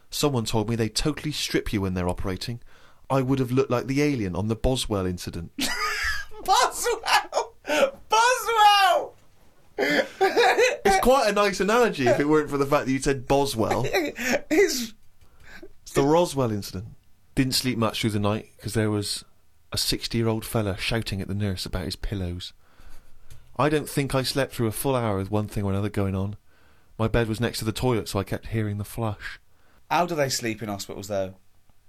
[0.09, 2.61] Someone told me they totally strip you when they're operating.
[3.09, 5.51] I would have looked like the alien on the Boswell incident.
[6.45, 7.53] Boswell!
[8.09, 9.12] Boswell!
[9.77, 13.83] it's quite a nice analogy if it weren't for the fact that you said Boswell.
[13.85, 14.93] It's
[15.93, 16.85] It's the Roswell incident.
[17.35, 19.23] Didn't sleep much through the night because there was
[19.71, 22.51] a 60 year old fella shouting at the nurse about his pillows.
[23.57, 26.15] I don't think I slept through a full hour with one thing or another going
[26.15, 26.35] on.
[26.97, 29.39] My bed was next to the toilet, so I kept hearing the flush.
[29.91, 31.35] How do they sleep in hospitals though?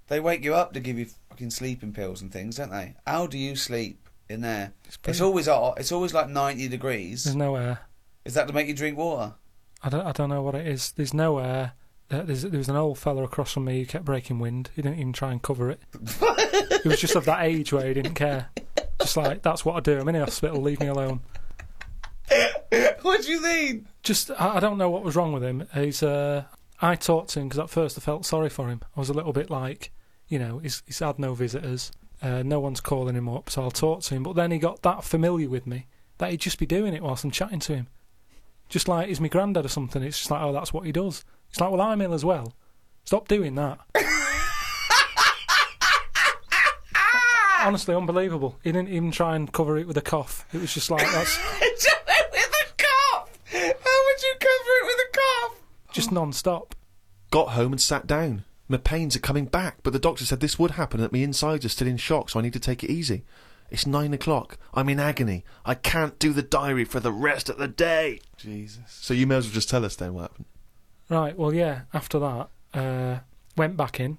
[0.08, 2.96] They wake you up to give you fucking sleeping pills and things, don't they?
[3.06, 4.03] How do you sleep
[4.34, 4.72] in there?
[4.84, 5.78] It's, pretty- always hot.
[5.78, 7.24] It's always like ninety degrees.
[7.24, 7.80] There's no air.
[8.24, 9.34] Is that to make you drink water?
[9.82, 10.92] I don't, I don't know what it is.
[10.92, 11.72] There's no air.
[12.08, 14.70] There, there's, there was an old fella across from me who kept breaking wind.
[14.74, 15.80] He didn't even try and cover it.
[16.82, 18.48] he was just of that age where he didn't care.
[19.00, 19.98] Just like, that's what I do.
[19.98, 21.20] I'm in the hospital, leave me alone.
[23.02, 23.86] what do you mean?
[24.02, 25.66] Just, I, I don't know what was wrong with him.
[25.74, 26.44] He's, uh,
[26.80, 28.80] I talked to him because at first I felt sorry for him.
[28.96, 29.92] I was a little bit like,
[30.28, 31.92] you know, he's, he's had no visitors.
[32.24, 34.22] Uh, no one's calling him up, so I'll talk to him.
[34.22, 37.22] But then he got that familiar with me that he'd just be doing it whilst
[37.22, 37.88] I'm chatting to him.
[38.70, 40.02] Just like he's my granddad or something.
[40.02, 41.22] It's just like, oh, that's what he does.
[41.50, 42.54] It's like, well, I'm ill as well.
[43.04, 43.78] Stop doing that.
[47.60, 48.58] Honestly, unbelievable.
[48.64, 50.46] He didn't even try and cover it with a cough.
[50.54, 51.38] It was just like, that's.
[51.60, 53.28] with a cough.
[53.52, 55.56] How would you cover it with a cough?
[55.92, 56.74] just non-stop.
[57.30, 58.44] Got home and sat down.
[58.68, 61.18] My pains are coming back, but the doctor said this would happen and that my
[61.18, 63.24] insides are still in shock, so I need to take it easy.
[63.70, 64.58] It's nine o'clock.
[64.72, 65.44] I'm in agony.
[65.64, 68.20] I can't do the diary for the rest of the day.
[68.36, 68.84] Jesus.
[68.86, 70.46] So you may as well just tell us then what happened.
[71.08, 71.36] Right.
[71.36, 71.82] Well, yeah.
[71.92, 73.18] After that, uh,
[73.56, 74.18] went back in.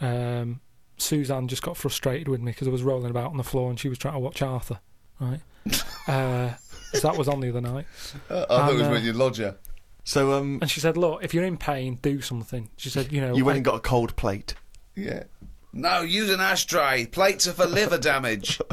[0.00, 0.60] Um,
[0.96, 3.78] Suzanne just got frustrated with me because I was rolling about on the floor and
[3.78, 4.80] she was trying to watch Arthur.
[5.20, 5.40] Right.
[6.08, 6.54] uh,
[6.92, 7.86] so that was on the other night.
[8.30, 9.56] Uh, I thought it was uh, with your lodger.
[10.04, 13.20] So um, And she said, "Look, if you're in pain, do something." She said, "You
[13.22, 14.54] know, you went I- and got a cold plate.
[14.94, 15.24] Yeah.
[15.72, 17.06] No, use an ashtray.
[17.06, 18.60] Plates are for liver damage.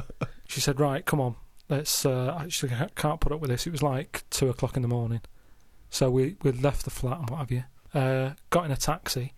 [0.47, 1.35] She said, "Right, come on,
[1.69, 3.65] let's." Uh, I actually can't put up with this.
[3.65, 5.21] It was like two o'clock in the morning,
[5.89, 7.63] so we we left the flat and what have you.
[7.93, 9.31] Uh, got in a taxi.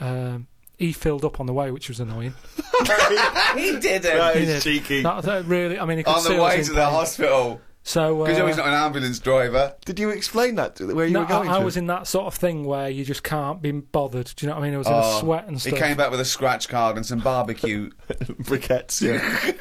[0.00, 2.34] Um, he filled up on the way, which was annoying.
[3.54, 4.42] he did That it.
[4.42, 5.02] He is cheeky.
[5.02, 6.90] That, that really, I mean, he could On see the way in to the pain.
[6.90, 7.60] hospital.
[7.88, 9.72] So Because uh, he's not an ambulance driver.
[9.84, 11.64] Did you explain that to- where you no, were going I, I to?
[11.64, 14.32] was in that sort of thing where you just can't be bothered.
[14.34, 14.74] Do you know what I mean?
[14.74, 15.72] I was in a Oh, sweat and stuff.
[15.74, 17.90] He came back with a scratch card and some barbecue.
[18.10, 19.00] briquettes.
[19.00, 19.52] Yeah.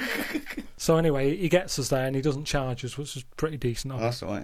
[0.77, 3.93] So anyway, he gets us there and he doesn't charge us, which is pretty decent.
[3.93, 4.03] of him.
[4.05, 4.43] That's all right,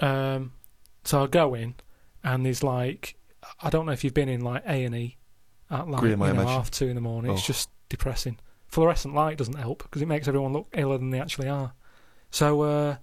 [0.00, 0.34] yeah.
[0.34, 0.52] Um,
[1.04, 1.74] so I go in,
[2.24, 3.16] and there's like,
[3.62, 5.18] I don't know if you've been in like A and E
[5.70, 6.56] at like Grim, I you know, imagine.
[6.58, 7.32] half two in the morning.
[7.32, 7.46] It's Oh.
[7.46, 8.38] just depressing.
[8.68, 11.74] Fluorescent light doesn't help because it makes everyone look iller than they actually are.
[12.30, 12.96] So uh,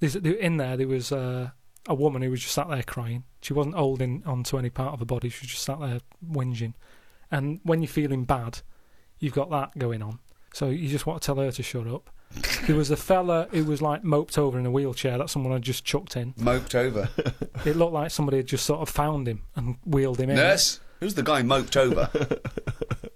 [0.00, 1.50] in there there was uh,
[1.88, 3.24] a woman who was just sat there crying.
[3.40, 5.28] She wasn't holding onto any part of her body.
[5.28, 6.74] She was just sat there whinging.
[7.30, 8.60] And when you're feeling bad,
[9.18, 10.18] you've got that going on.
[10.52, 12.10] So you just want to tell her to shut up.
[12.66, 15.62] there was a fella who was like moped over in a wheelchair that someone had
[15.62, 16.34] just chucked in.
[16.36, 17.08] Moped over.
[17.64, 20.36] It looked like somebody had just sort of found him and wheeled him in.
[20.36, 20.78] Nurse?
[21.00, 22.08] Who's the guy moped over?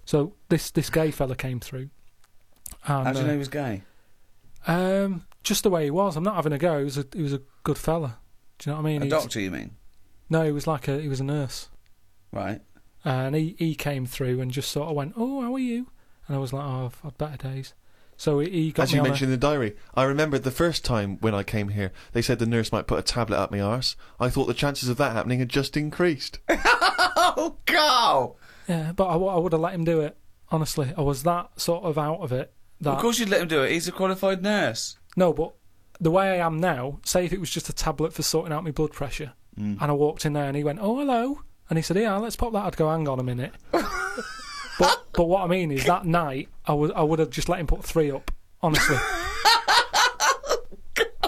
[0.05, 1.89] So this this gay fella came through.
[2.85, 3.83] And, How do you uh, know he was gay?
[4.67, 6.15] Um, just the way he was.
[6.15, 6.77] I'm not having a go.
[6.79, 8.19] He was a, he was a good fella.
[8.59, 9.01] Do you know what I mean?
[9.01, 9.71] A He was- doctor, you mean?
[10.29, 11.69] no, he was like a he was a nurse,
[12.31, 12.61] Right.
[13.05, 15.87] Uh, and he he came through and just sort of went, "Oh, how are you?"
[16.27, 17.73] And I was like, "Oh, I've had better days."
[18.15, 20.39] So he, he got As me you on a- mentioned in the diary, I remember
[20.39, 23.37] the first time when I came here, they said the nurse might put a tablet
[23.37, 23.95] up my arse.
[24.19, 26.39] I thought the chances of that happening had just increased.
[27.35, 28.33] Oh, God!
[28.67, 30.17] yeah, but I, would have let him do it.
[30.49, 32.53] Honestly, I was that sort of out of it.
[32.81, 33.71] That Of course you'd let him do it.
[33.71, 34.97] He's a qualified nurse.
[35.15, 35.53] No, but
[35.99, 38.63] the way I am now, say if it was just a tablet for sorting out
[38.63, 39.77] my blood pressure, Mm.
[39.79, 42.35] and I walked in there and he went, "Oh, hello," and he said, "Yeah, let's
[42.35, 46.07] pop that." I'd go, "Hang on a minute." but but what I mean is that
[46.07, 48.31] night I would I would have just let him put three up.
[48.63, 48.97] Honestly,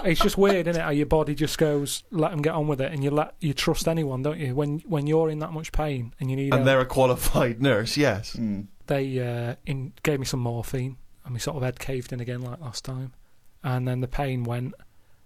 [0.04, 0.84] it's just weird, isn't it?
[0.84, 3.52] How your body just goes, let them get on with it, and you let you
[3.54, 4.54] trust anyone, don't you?
[4.54, 6.64] When when you're in that much pain and you need And help.
[6.64, 8.36] they're a qualified nurse, yes.
[8.36, 8.66] Mm.
[8.86, 12.42] they uh, in, gave me some morphine, and my sort of head caved in again
[12.42, 13.12] like last time,
[13.62, 14.74] and then the pain went.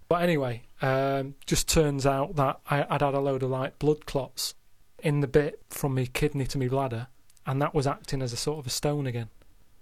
[0.08, 4.06] But anyway, um, just turns out that I, I'd had a load of like blood
[4.06, 4.54] clots
[4.98, 7.06] in the bit from my kidney to my bladder,
[7.46, 9.28] and that was acting as a sort of a stone again.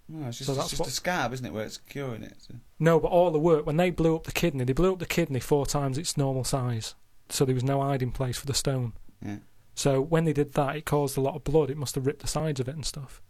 [0.08, 2.22] No, it's just, So it's that's just what- a scab, isn't it, where it's curing
[2.22, 2.34] it?
[2.38, 2.54] So.
[2.78, 5.06] No, but all the work when they blew up the kidney, they blew up the
[5.06, 6.94] kidney four times its normal size,
[7.28, 8.92] so there was no hiding place for the stone.
[9.24, 9.36] Yeah.
[9.74, 11.70] So when they did that, it caused a lot of blood.
[11.70, 13.20] It must have ripped the sides of it and stuff.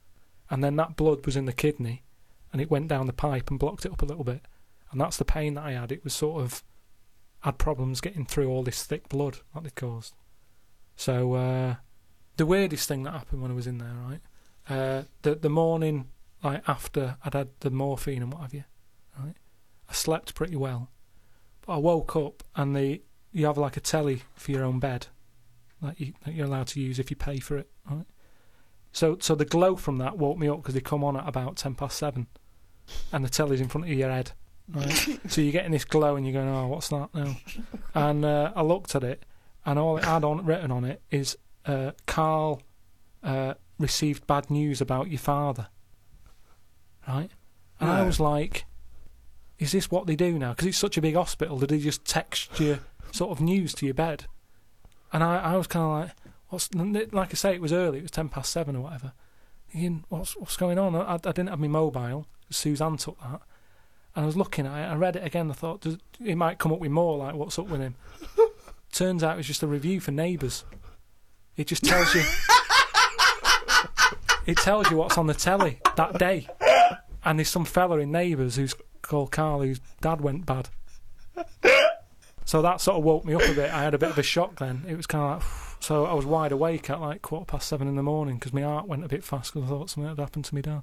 [0.51, 2.05] And then that blood was in the kidney,
[2.53, 4.41] and it went down the pipe and blocked it up a little bit.
[4.91, 5.93] And that's the pain that I had.
[5.93, 6.63] It was sort of
[7.41, 10.15] had problems getting through all this thick blood that they caused.
[10.97, 11.75] So uh,
[12.37, 14.21] the weirdest thing that happened when I was in there, right?
[14.69, 16.09] Uh, the the morning
[16.43, 18.65] like after I'd had the morphine and what have you,
[19.19, 19.35] right?
[19.89, 20.91] I slept pretty well,
[21.65, 25.07] but I woke up and the you have like a telly for your own bed
[25.83, 28.07] that, you, that you're allowed to use if you pay for it, right?
[28.93, 31.57] So so the glow from that woke me up because they come on at about
[31.57, 32.27] ten past seven,
[33.13, 34.33] and the telly's in front of your head,
[34.73, 35.21] right?
[35.29, 37.37] so you're getting this glow and you're going, oh, what's that now?
[37.95, 39.25] And uh, I looked at it,
[39.65, 42.63] and all it had on written on it is uh, Carl
[43.23, 45.69] uh, received bad news about your father,
[47.07, 47.31] right?
[47.81, 48.65] And I was like,
[49.59, 50.51] is this what they do now?
[50.51, 51.59] Because it's such a big hospital.
[51.59, 52.81] Did they just text you
[53.13, 54.27] sort of news to your bed?
[55.13, 57.99] And I, I was kind of like, what's like I say, it was early.
[57.99, 59.13] It was ten past seven or whatever.
[59.71, 60.95] Thinking, what's what's going on?
[60.97, 62.27] I, I didn't have my mobile.
[62.51, 63.43] Suzanne took that,
[64.15, 64.93] and I was looking at it.
[64.93, 65.51] I read it again.
[65.51, 67.95] I thought does, it might come up with more like what's up with him.
[68.93, 70.65] Turns out it was just a review for Neighbours.
[71.57, 72.23] It just tells you.
[74.47, 76.49] it tells you what's on the telly that day,
[77.25, 80.69] and there's some fella in Neighbours who's called Carl whose dad went bad.
[82.49, 83.71] So that sort of woke me up a bit.
[83.71, 84.83] I had a bit of a shock then.
[84.89, 87.89] It was kind of like, so I was wide awake at like quarter past seven
[87.89, 90.19] in the morning because my heart went a bit fast because I thought something had
[90.19, 90.81] happened to me dad.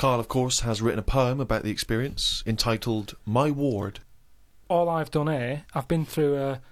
[0.00, 4.00] Carl, of course, has written a poem about the experience entitled My Ward.
[4.66, 6.62] All I've done here, I've been through a,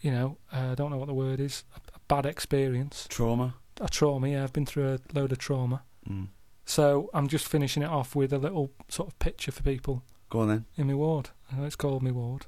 [0.00, 3.54] you know, uh, I don't know what the word is, a, a bad experience, Trauma.
[3.80, 4.28] a trauma.
[4.28, 5.82] Yeah, I've been through a load of trauma.
[6.08, 6.28] Mm.
[6.66, 10.38] So I'm just finishing it off with a little sort of picture for people Go
[10.38, 10.66] on then.
[10.76, 11.30] in my ward.
[11.58, 12.46] It's called me ward.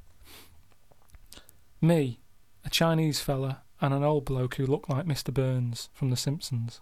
[1.80, 2.20] Me,
[2.64, 5.34] a Chinese fella, and an old bloke who looked like Mr.
[5.34, 6.80] Burns from The Simpsons.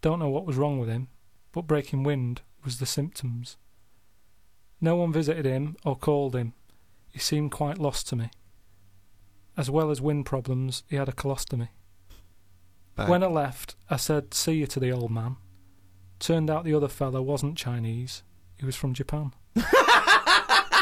[0.00, 1.06] Don't know what was wrong with him,
[1.52, 3.56] but breaking wind was the symptoms.
[4.80, 6.54] No one visited him or called him.
[7.12, 8.30] He seemed quite lost to me.
[9.56, 11.68] As well as wind problems, he had a colostomy.
[12.96, 15.36] When I left, I said see you to the old man.
[16.18, 18.22] Turned out the other fella wasn't Chinese,
[18.58, 19.32] he was from Japan.
[19.56, 20.72] I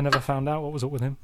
[0.00, 1.18] never found out what was up with him.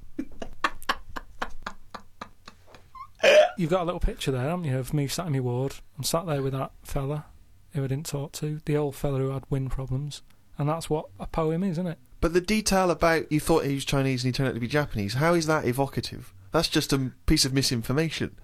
[3.57, 5.75] You've got a little picture there, haven't you, of me sat in my ward.
[5.97, 7.25] I'm sat there with that fella
[7.73, 10.23] who I didn't talk to, the old fella who had wind problems.
[10.57, 11.99] And that's what a poem is, isn't it?
[12.21, 14.67] But the detail about you thought he was Chinese and he turned out to be
[14.67, 16.35] Japanese, how is that evocative?
[16.51, 18.37] That's just a piece of misinformation.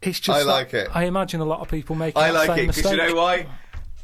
[0.00, 0.88] It's just I like it.
[0.94, 2.92] I imagine a lot of people make I like same it because mistake.
[2.92, 3.46] you know why?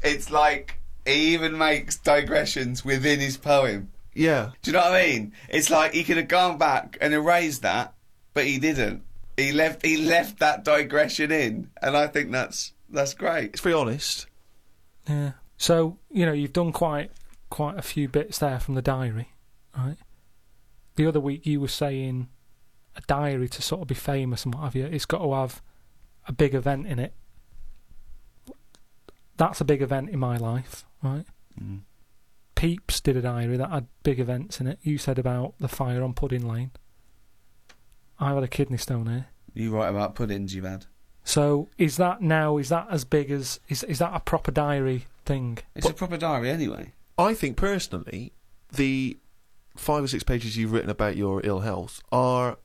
[0.03, 3.91] It's like he even makes digressions within his poem.
[4.13, 4.51] Yeah.
[4.61, 5.33] Do you know what I mean?
[5.49, 7.93] It's like he could have gone back and erased that,
[8.33, 9.03] but he didn't.
[9.37, 9.85] He left.
[9.85, 13.51] He left that digression in, and I think that's that's great.
[13.53, 14.27] It's very honest.
[15.07, 15.31] Yeah.
[15.57, 17.11] So you know you've done quite
[17.49, 19.33] quite a few bits there from the diary,
[19.77, 19.97] right?
[20.95, 22.29] The other week you were saying
[22.95, 24.85] a diary to sort of be famous and what have you.
[24.85, 25.61] It's got to have
[26.27, 27.13] a big event in it.
[29.37, 31.25] That's a big event in my life, right?
[31.61, 31.81] Mm.
[32.55, 34.79] Pepys did a diary that had big events in it.
[34.81, 36.71] You said about the fire on Pudding Lane.
[38.17, 39.27] I had a kidney stone here.
[39.53, 40.85] You write about puddings you've had.
[41.25, 42.57] So is that now?
[42.57, 43.59] Is that as big as?
[43.67, 45.57] Is is that a proper diary thing?
[45.75, 46.93] It's a proper diary anyway.
[47.17, 48.31] I think personally,
[48.71, 49.17] the
[49.75, 52.57] five or six pages you've written about your ill health are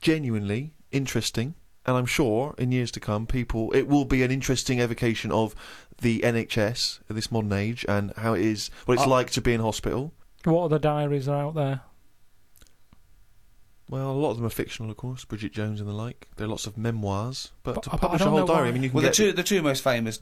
[0.00, 1.54] genuinely interesting,
[1.86, 5.54] and I'm sure in years to come, people it will be an interesting evocation of
[6.00, 9.40] the NHS at this modern age and how it is, what it's Uh, like to
[9.40, 10.12] be in hospital.
[10.44, 11.80] What other diaries are out there?
[13.90, 15.24] Well, a lot of them are fictional, of course.
[15.24, 16.28] Bridget Jones and the like.
[16.36, 18.72] There are lots of memoirs, but, But- to but publish a whole diary, why- I
[18.72, 19.14] mean, you can Well, the get.
[19.14, 20.18] two the two most famous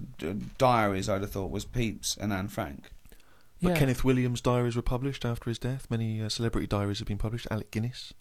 [0.58, 2.90] diaries I'd have thought was Pepys and Anne Frank.
[3.62, 3.78] but yeah.
[3.78, 5.86] Kenneth Williams' diaries were published after his death.
[5.90, 7.46] Many uh, celebrity diaries have been published.
[7.50, 8.12] Alec Guinness,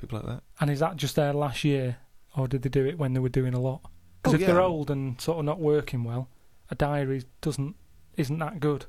[0.00, 0.42] people like that.
[0.60, 1.98] And is that just their last year,
[2.36, 3.82] or did they do it when they were doing a lot?
[4.22, 4.46] Because Oh, if yeah.
[4.48, 6.28] they're old and sort of not working well,
[6.70, 7.76] a diary doesn't
[8.16, 8.86] isn't that good.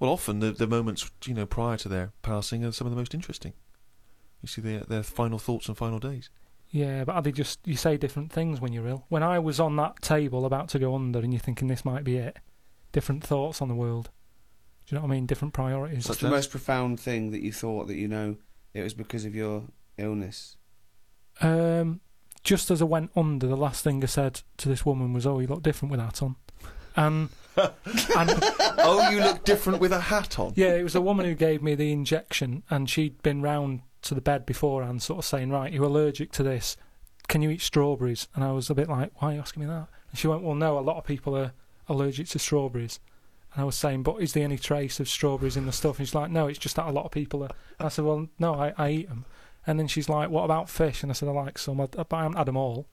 [0.00, 2.96] Well, often the the moments you know prior to their passing are some of the
[2.98, 3.52] most interesting.
[4.44, 6.28] You see their their final thoughts and final days.
[6.70, 9.06] Yeah, but are they just you say different things when you're ill?
[9.08, 12.04] When I was on that table about to go under, and you're thinking this might
[12.04, 12.36] be it,
[12.92, 14.10] different thoughts on the world.
[14.86, 15.26] Do you know what I mean?
[15.26, 16.08] Different priorities.
[16.08, 18.36] What's the most profound thing that you thought that you know
[18.74, 19.64] it was because of your
[19.96, 20.56] illness?
[21.40, 22.00] Um,
[22.42, 25.38] just as I went under, the last thing I said to this woman was, "Oh,
[25.38, 26.36] you look different with that on,"
[26.96, 27.72] and and
[28.78, 30.52] oh, you look different with a hat on.
[30.56, 34.14] Yeah, it was the woman who gave me the injection, and she'd been round to
[34.14, 36.76] the bed beforehand, sort of saying, "Right, you're allergic to this.
[37.28, 39.66] Can you eat strawberries?" And I was a bit like, "Why are you asking me
[39.68, 41.52] that?" And she went, "Well, no, a lot of people are
[41.88, 43.00] allergic to strawberries."
[43.54, 46.06] And I was saying, "But is there any trace of strawberries in the stuff?" And
[46.08, 48.28] she's like, "No, it's just that a lot of people are." And I said, "Well,
[48.38, 49.24] no, I, I eat them."
[49.66, 52.12] And then she's like, "What about fish?" And I said, "I like some, I- but
[52.12, 52.86] I haven't had them all."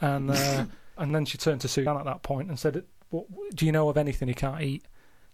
[0.00, 0.64] And uh,
[0.98, 3.88] and then she turned to Suzanne at that point and said, what, "Do you know
[3.88, 4.84] of anything he can't eat?"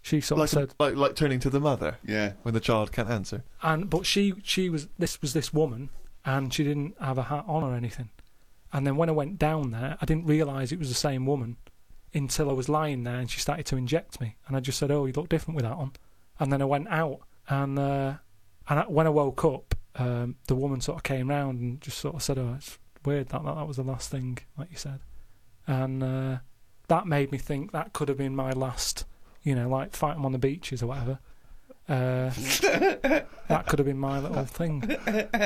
[0.01, 2.33] She sort Like, of said, like like turning to the mother Yeah.
[2.43, 3.43] when the child can't answer.
[3.61, 5.89] and but she she was this was this woman
[6.25, 8.09] and she didn't have a hat on or anything
[8.73, 11.55] and then when i went down there i didn't realize it was the same woman
[12.13, 14.91] until i was lying there and she started to inject me and i just said
[14.91, 15.91] oh you look different with that on
[16.39, 18.13] and then i went out and uh
[18.69, 21.97] and I, when i woke up um the woman sort of came round and just
[21.99, 24.77] sort of said oh it's weird that that, that was the last thing like you
[24.77, 24.99] said
[25.67, 26.37] and uh
[26.89, 29.05] that made me think that could have been my last
[29.43, 31.19] you know like fight them on the beaches or whatever
[31.87, 32.29] uh
[33.47, 34.83] that could have been my little thing.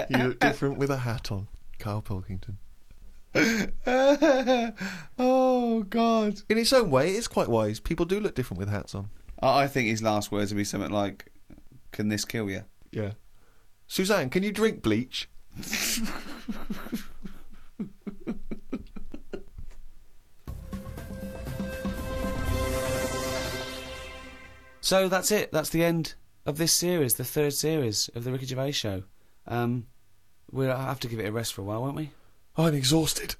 [0.09, 1.47] You look different with a hat on.
[1.79, 2.57] Carl Pilkington.
[5.17, 6.41] oh God!
[6.49, 7.79] In its own way, it's quite wise.
[7.79, 9.09] People do look different with hats on.
[9.41, 11.31] I I think his last words would be something like,
[11.91, 13.13] "Can this kill you?" Yeah.
[13.87, 15.29] Suzanne, can you drink bleach?
[24.83, 25.53] So that's it.
[25.53, 26.15] That's the end
[26.45, 29.03] of this series, the third series of the Ricky Gervais show.
[29.47, 29.87] Um,
[30.51, 32.09] we'll have to give it a rest for a while, won't we?
[32.57, 33.37] I'm exhausted.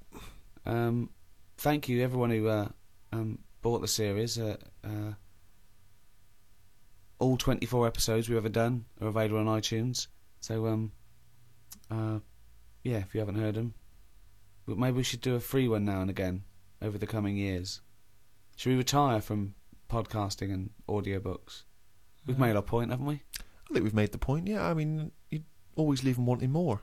[0.64, 1.10] Um,
[1.58, 2.68] thank you, everyone who uh,
[3.12, 4.38] um, bought the series.
[4.38, 5.12] Uh, uh,
[7.18, 10.06] all 24 episodes we've ever done are available on iTunes.
[10.40, 10.92] So, um,
[11.90, 12.20] uh,
[12.84, 13.74] yeah, if you haven't heard them,
[14.66, 16.44] But maybe we should do a free one now and again
[16.80, 17.82] over the coming years.
[18.56, 19.56] Should we retire from
[19.94, 21.62] podcasting and audiobooks?
[22.26, 23.22] We've made our point, haven't we?
[23.38, 24.48] I think we've made the point.
[24.48, 25.42] Yeah, I mean, you
[25.76, 26.80] always leave them wanting more.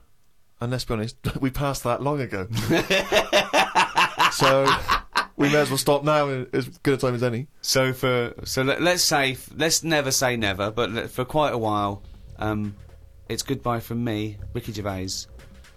[0.60, 2.48] And let's be honest, we passed that long ago.
[4.32, 4.66] so
[5.36, 6.28] we may as well stop now.
[6.52, 7.48] As good a time as any.
[7.60, 12.02] So for so let, let's say let's never say never, but for quite a while,
[12.38, 12.74] um,
[13.28, 15.08] it's goodbye from me, Ricky Gervais,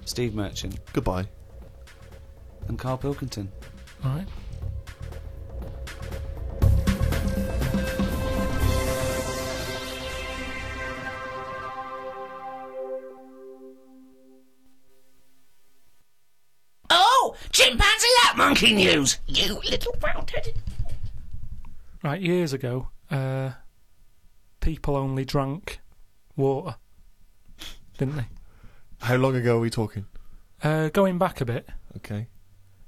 [0.05, 1.25] Steve Merchant, Goodbye.
[2.69, 3.51] and Carl Pilkington.
[4.05, 4.27] All right.
[18.55, 20.55] Monkey news, you little round-headed.
[22.01, 23.51] Right, years ago, uh,
[24.61, 25.81] people only drank
[26.37, 26.77] water,
[27.97, 28.27] didn't they?
[29.01, 30.05] How long ago are we talking?
[30.63, 32.27] Uh, going back a bit, Okay.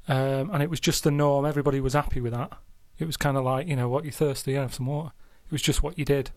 [0.08, 1.46] um, and it was just the norm.
[1.46, 2.54] Everybody was happy with that.
[2.98, 5.12] It was kind of like, you know, what you're thirsty, yeah, have some water.
[5.48, 6.32] It was just what you did,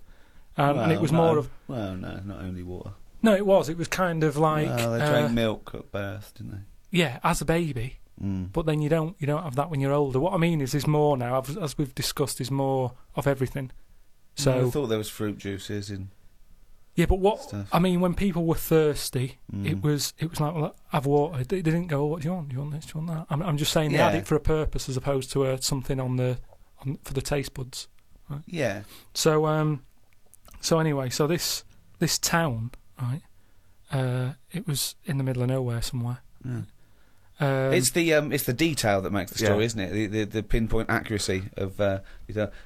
[0.56, 1.18] um, and it was no.
[1.18, 2.94] more of well, no, not only water.
[3.22, 3.68] no, it was.
[3.68, 6.98] It was kind of like, well, they uh, drank milk at birth, didn't they?
[6.98, 7.99] yeah, as a baby.
[8.22, 8.52] Mm.
[8.52, 10.20] But then you don't you don't have that when you're older.
[10.20, 13.70] What I mean is, there's more now, as- we've discussed, is more of everything.
[14.35, 16.11] So I thought there was fruit juices in.
[16.94, 17.68] yeah, but what Stuff.
[17.72, 19.66] I mean, when people were thirsty, Mm.
[19.70, 21.44] it was it was like well, have water.
[21.44, 22.48] They, didn't go, oh, what do you want?
[22.50, 22.87] Do you want this?
[22.87, 23.35] Do you want that?
[23.35, 25.98] I'm, I'm just saying they had it for a purpose as opposed to uh, something
[25.98, 26.38] on the
[26.85, 27.88] on, for the taste buds.
[28.46, 28.83] Yeah,
[29.14, 29.83] So um,
[30.61, 31.64] so anyway, so this
[31.98, 33.22] this town, right?
[33.90, 36.18] Uh, it was in the middle of nowhere somewhere.
[36.44, 36.61] yeah.
[37.40, 39.64] Um, it's the um, it's the detail that makes the story, Yeah.
[39.66, 39.92] isn't it?
[39.92, 42.00] The, the the pinpoint accuracy of uh.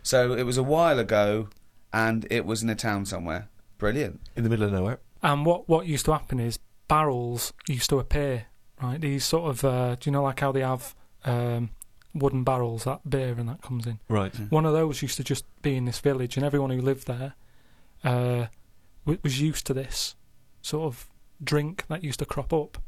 [0.03, 1.49] So it was a while ago,
[1.93, 3.49] and it was in a town somewhere.
[3.79, 4.21] Brilliant.
[4.37, 4.99] In the middle of nowhere.
[5.23, 6.59] And what what used to happen is
[6.89, 8.47] barrels used to appear,
[8.83, 9.01] right?
[9.01, 11.71] These sort of uh, do you know like how they have um,
[12.13, 13.99] wooden barrels that beer and that comes in.
[14.09, 14.35] Right.
[14.51, 17.35] One of those used to just be in this village, and everyone who lived there
[18.03, 18.47] uh,
[19.05, 20.15] was used to this
[20.63, 21.07] sort of
[21.43, 22.79] drink that used to crop up,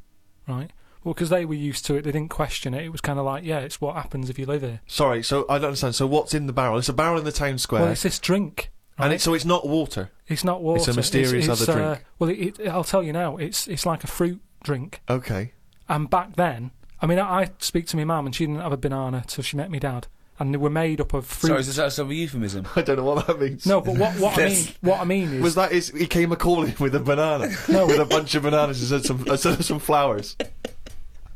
[0.48, 0.70] right?
[1.06, 2.82] Well, because they were used to it, they didn't question it.
[2.82, 4.80] It was kind of like, yeah, it's what happens if you live here.
[4.88, 5.22] Sorry.
[5.22, 5.94] So I don't understand.
[5.94, 6.78] So what's in the barrel?
[6.78, 9.04] It's a barrel in the town square, Well, it's this drink, right?
[9.04, 10.10] and it's, so it's not water.
[10.26, 10.78] It's not water.
[10.78, 12.04] It's a mysterious it's, other uh, drink.
[12.18, 13.36] well, it, it, I'll tell you now.
[13.36, 15.00] It's it's like a fruit drink.
[15.08, 15.52] Okay.
[15.88, 18.72] And back then, I mean, I, I speak to my mum, and she didn't have
[18.72, 20.08] a banana till she met me dad,
[20.40, 21.50] and they were made up of fruit.
[21.50, 22.66] Sorry, is that sort of a euphemism?
[22.74, 23.64] I don't know what that means.
[23.64, 26.32] no, but what what I mean what I mean is Was that is he came
[26.32, 27.54] a calling with a banana?
[27.68, 27.86] No.
[27.86, 30.34] with a bunch of bananas and said some uh, said some flowers.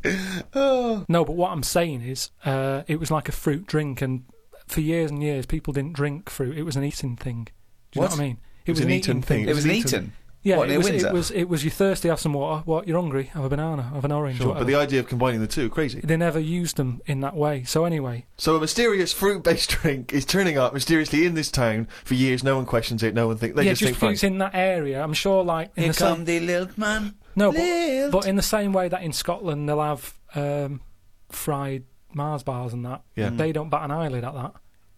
[0.55, 4.25] no, but what I'm saying is, uh, it was like a fruit drink, and
[4.67, 6.57] for years and years, people didn't drink fruit.
[6.57, 7.49] It was an eating thing.
[7.93, 8.11] Do you What?
[8.11, 8.39] know what I mean?
[8.67, 9.49] It was an eating thing.
[9.49, 10.13] It was an Eton.
[10.43, 11.31] Yeah, What, it was, it was.
[11.33, 11.65] It was.
[11.65, 12.09] You thirsty?
[12.09, 12.63] Have some water.
[12.65, 12.89] What?
[12.89, 13.25] You're hungry?
[13.25, 13.83] Have a banana.
[13.83, 14.39] Have an orange.
[14.39, 16.01] Sure, but the idea of combining the two crazy.
[16.01, 17.65] they never used them in that way.
[17.65, 22.15] So anyway, So a mysterious fruit-based drink is turning up mysteriously in this town for
[22.15, 22.43] years.
[22.43, 23.13] No one questions it.
[23.13, 23.55] No one thinks.
[23.55, 24.33] they yeah, just, just think fine.
[24.33, 25.03] in that area.
[25.03, 27.17] I'm sure, like in Here the come the little man.
[27.37, 30.81] No, but, but in the same way that in Scotland they'll have um,
[31.29, 33.03] fried Mars bars and that.
[33.17, 33.31] Yeah.
[33.31, 34.53] They don't bat an eyelid at that.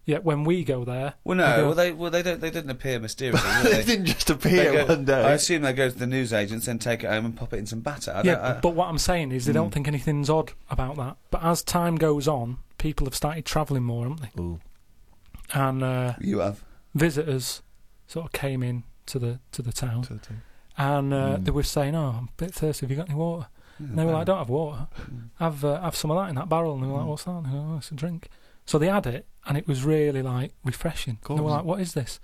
[0.05, 2.49] Yet when we go there, Well, they no, go- well they well they don't they
[2.51, 3.49] didn't appear mysteriously.
[3.63, 3.83] they they?
[3.85, 5.23] didn't just appear go- one day.
[5.23, 7.65] I assume they go to the newsagents, then take it home and pop it in
[7.65, 8.11] some batter.
[8.11, 9.73] I yeah, don't, I, but what I'm saying is they don't Mm.
[9.73, 11.15] think anything's odd about that.
[11.31, 14.41] But as time goes on, people have started travelling more, haven't they?
[14.41, 14.59] Ooh.
[15.53, 16.61] And uh, you have.
[16.93, 17.61] visitors
[18.07, 20.41] sort of came in to the to the town, To the town.
[20.77, 21.45] And uh, Mm.
[21.45, 22.85] they were saying, "Oh, I'm a bit thirsty.
[22.85, 23.47] Have you got any water?"
[23.79, 24.87] And they were like, "I don't have water.
[25.01, 25.29] Mm.
[25.39, 27.09] Have uh, have some of that in that barrel." And they were like, Mm.
[27.09, 28.29] "What's that?" And they were like, "Oh, it's a drink."
[28.65, 31.17] So they had it, and it was really like refreshing.
[31.27, 32.19] They were like, "What is this?"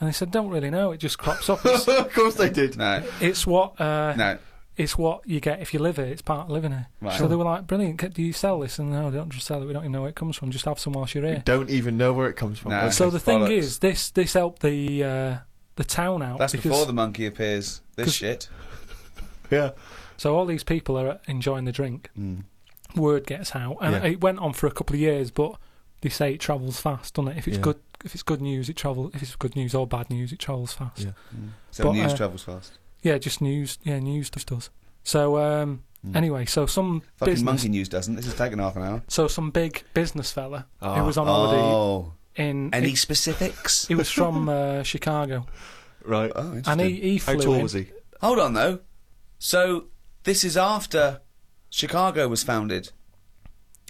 [0.00, 0.92] And they said, "Don't really know.
[0.92, 1.64] It just crops up.
[1.64, 2.76] Of course they did.
[2.76, 4.38] No, it's what uh, no.
[4.76, 6.06] it's what you get if you live here.
[6.06, 7.16] It's part of living here." Right.
[7.18, 8.12] So they were like, "Brilliant.
[8.14, 9.66] Do you sell this?" And no, they don't just sell it.
[9.66, 10.50] We don't even know where it comes from.
[10.50, 11.42] Just have some whilst you're You here.
[11.44, 12.70] don't even know where it comes from.
[12.72, 12.90] No.
[12.90, 13.50] So the thing bollocks.
[13.58, 15.36] is, this this helped the uh,
[15.76, 16.38] the town out.
[16.38, 17.80] That's because, before the monkey appears.
[17.96, 18.48] This shit.
[19.50, 19.70] yeah.
[20.16, 22.10] So all these people are enjoying the drink.
[22.18, 22.44] Mm.
[22.96, 24.10] Word gets out, and Yeah.
[24.10, 25.30] it went on for a couple of years.
[25.30, 25.56] But
[26.00, 27.38] they say it travels fast, doesn't it?
[27.38, 27.62] If it's Yeah.
[27.62, 29.10] good, if it's good news, it travels.
[29.14, 31.00] If it's good news or bad news, it travels fast.
[31.00, 31.10] Yeah.
[31.36, 31.48] Mm.
[31.72, 32.78] So But, news uh, travels fast.
[33.02, 33.78] Yeah, just news.
[33.82, 34.70] Yeah, news just does.
[35.02, 36.16] So um, Mm.
[36.16, 38.14] anyway, so some Fucking business, monkey news doesn't.
[38.14, 39.02] This has taken half an hour.
[39.08, 40.96] so some big business fella Ah.
[40.96, 42.72] who was on holiday Oh, in.
[42.74, 43.86] any he, specifics?
[43.88, 45.46] he was from uh, Chicago,
[46.04, 46.30] Right.
[46.34, 46.88] Oh, and interesting.
[46.96, 47.62] he, he How tall in.
[47.62, 47.86] was he?
[48.20, 48.80] Hold on though.
[49.38, 49.86] So
[50.24, 51.20] this is after
[51.70, 52.90] Chicago was founded.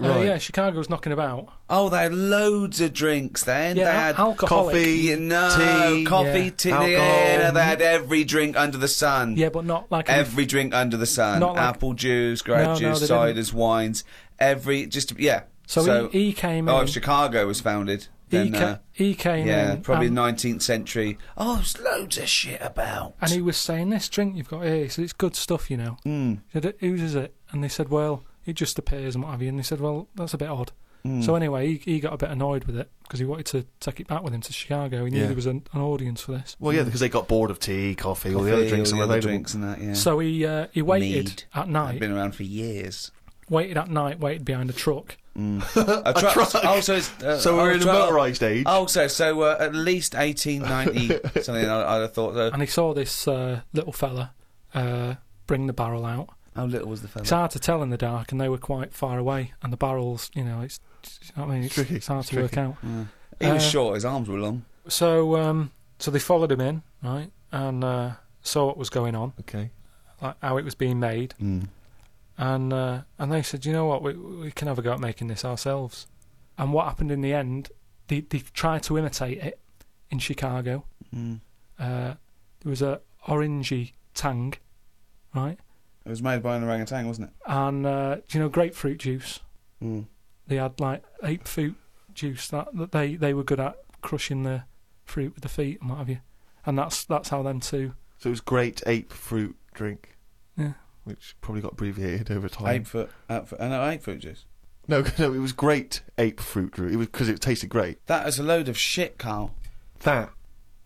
[0.03, 0.27] Uh, Right.
[0.27, 1.49] yeah, Chicago's knocking about.
[1.71, 3.77] Oh, they had loads of drinks then.
[3.77, 4.75] Yeah, they had alcoholic.
[4.75, 6.51] coffee, you know, tea, coffee, yeah.
[6.51, 6.91] tea, alcohol.
[6.91, 9.37] yeah, they had every drink under the sun.
[9.37, 11.39] Yeah, but not like an- Every drink under the sun.
[11.39, 13.17] Not like- Apple juice, grape No, no, juice, didn't.
[13.17, 14.03] ciders, wines.
[14.41, 15.43] Every just yeah.
[15.69, 16.85] So, he, he came oh, in.
[16.85, 18.09] if Chicago was founded.
[18.31, 19.83] Then, ca- uh, he came yeah, in.
[19.83, 21.19] probably and, 19th century.
[21.37, 23.15] Oh, there's loads of shit about.
[23.21, 25.77] and he was saying, "This drink you've got here, he said, it's good stuff, you
[25.77, 29.23] know." Mm, He said, "Whose is it?" And they said, "Well, it just appears and
[29.25, 30.73] what have you." And they said, "Well, that's a bit odd."
[31.05, 31.23] mm.
[31.23, 34.01] So anyway, he, he got a bit annoyed with it because he wanted to take
[34.01, 35.05] it back with him to Chicago.
[35.05, 35.27] He knew Yeah.
[35.27, 36.57] there was an, an audience for this.
[36.59, 38.99] Well, yeah, because they got bored of tea, coffee, all the other Coffee, drinks all
[39.01, 39.81] the other drinks and that.
[39.81, 39.93] Yeah.
[39.93, 41.45] So he uh, he waited Mead.
[41.55, 43.11] at I've night, been around for years.
[43.51, 45.63] waited at night, waited behind a truck, Mm.
[46.07, 46.33] a truck.
[46.51, 46.83] truck.
[46.83, 48.11] So, it's, uh, So we're in the truck.
[48.11, 48.65] motorised age.
[48.67, 51.69] Oh, so so uh, at least 1890 something.
[51.69, 52.35] I, I'd have thought.
[52.35, 52.51] So.
[52.53, 54.33] and he saw this uh, little fella
[54.75, 55.15] uh,
[55.47, 56.29] bring the barrel out.
[56.55, 57.23] How little was the fella?
[57.23, 59.53] It's hard to tell in the dark, and they were quite far away.
[59.63, 60.79] And the barrels, you know, it's,
[61.23, 62.77] you know I mean, it's, Tricky, it's hard it's to work out.
[62.83, 63.05] Yeah.
[63.41, 63.95] He was Uh, short.
[63.97, 64.65] His arms were long.
[64.87, 68.13] So, um, so they followed him in, right, and uh,
[68.43, 69.71] saw what was going on, Okay.
[70.23, 71.67] like how it was being made, Mm.
[72.39, 75.01] And uh, and they said, you know what, we we can have a go at
[75.01, 76.07] making this ourselves.
[76.59, 77.71] And what happened in the end?
[78.09, 79.61] They they tried to imitate it
[80.11, 80.85] in Chicago.
[81.15, 81.41] Mm.
[81.79, 82.15] Uh,
[82.61, 84.55] there was a orangey tang,
[85.35, 85.59] right,
[86.05, 87.35] It was made by an orangutan, wasn't it?
[87.47, 89.41] and uh, do you know grapefruit juice?
[89.83, 90.07] Mm.
[90.47, 91.77] They had like ape fruit
[92.13, 94.65] juice that, that they they were good at crushing the
[95.05, 96.19] fruit with the feet and what have you,
[96.67, 97.95] and that's that's how them two.
[98.19, 100.14] So it was great ape fruit drink.
[101.05, 102.77] Which probably got abbreviated over time.
[102.77, 104.47] Ape foot, eight foot, uh, no, eight foot juice.
[104.89, 106.93] No, no, it was great ape fruit juice.
[106.93, 108.05] It was because it tasted great.
[108.07, 109.55] That is a load of shit, Carl.
[110.01, 110.31] That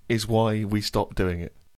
[0.08, 1.54] is why we stopped doing it.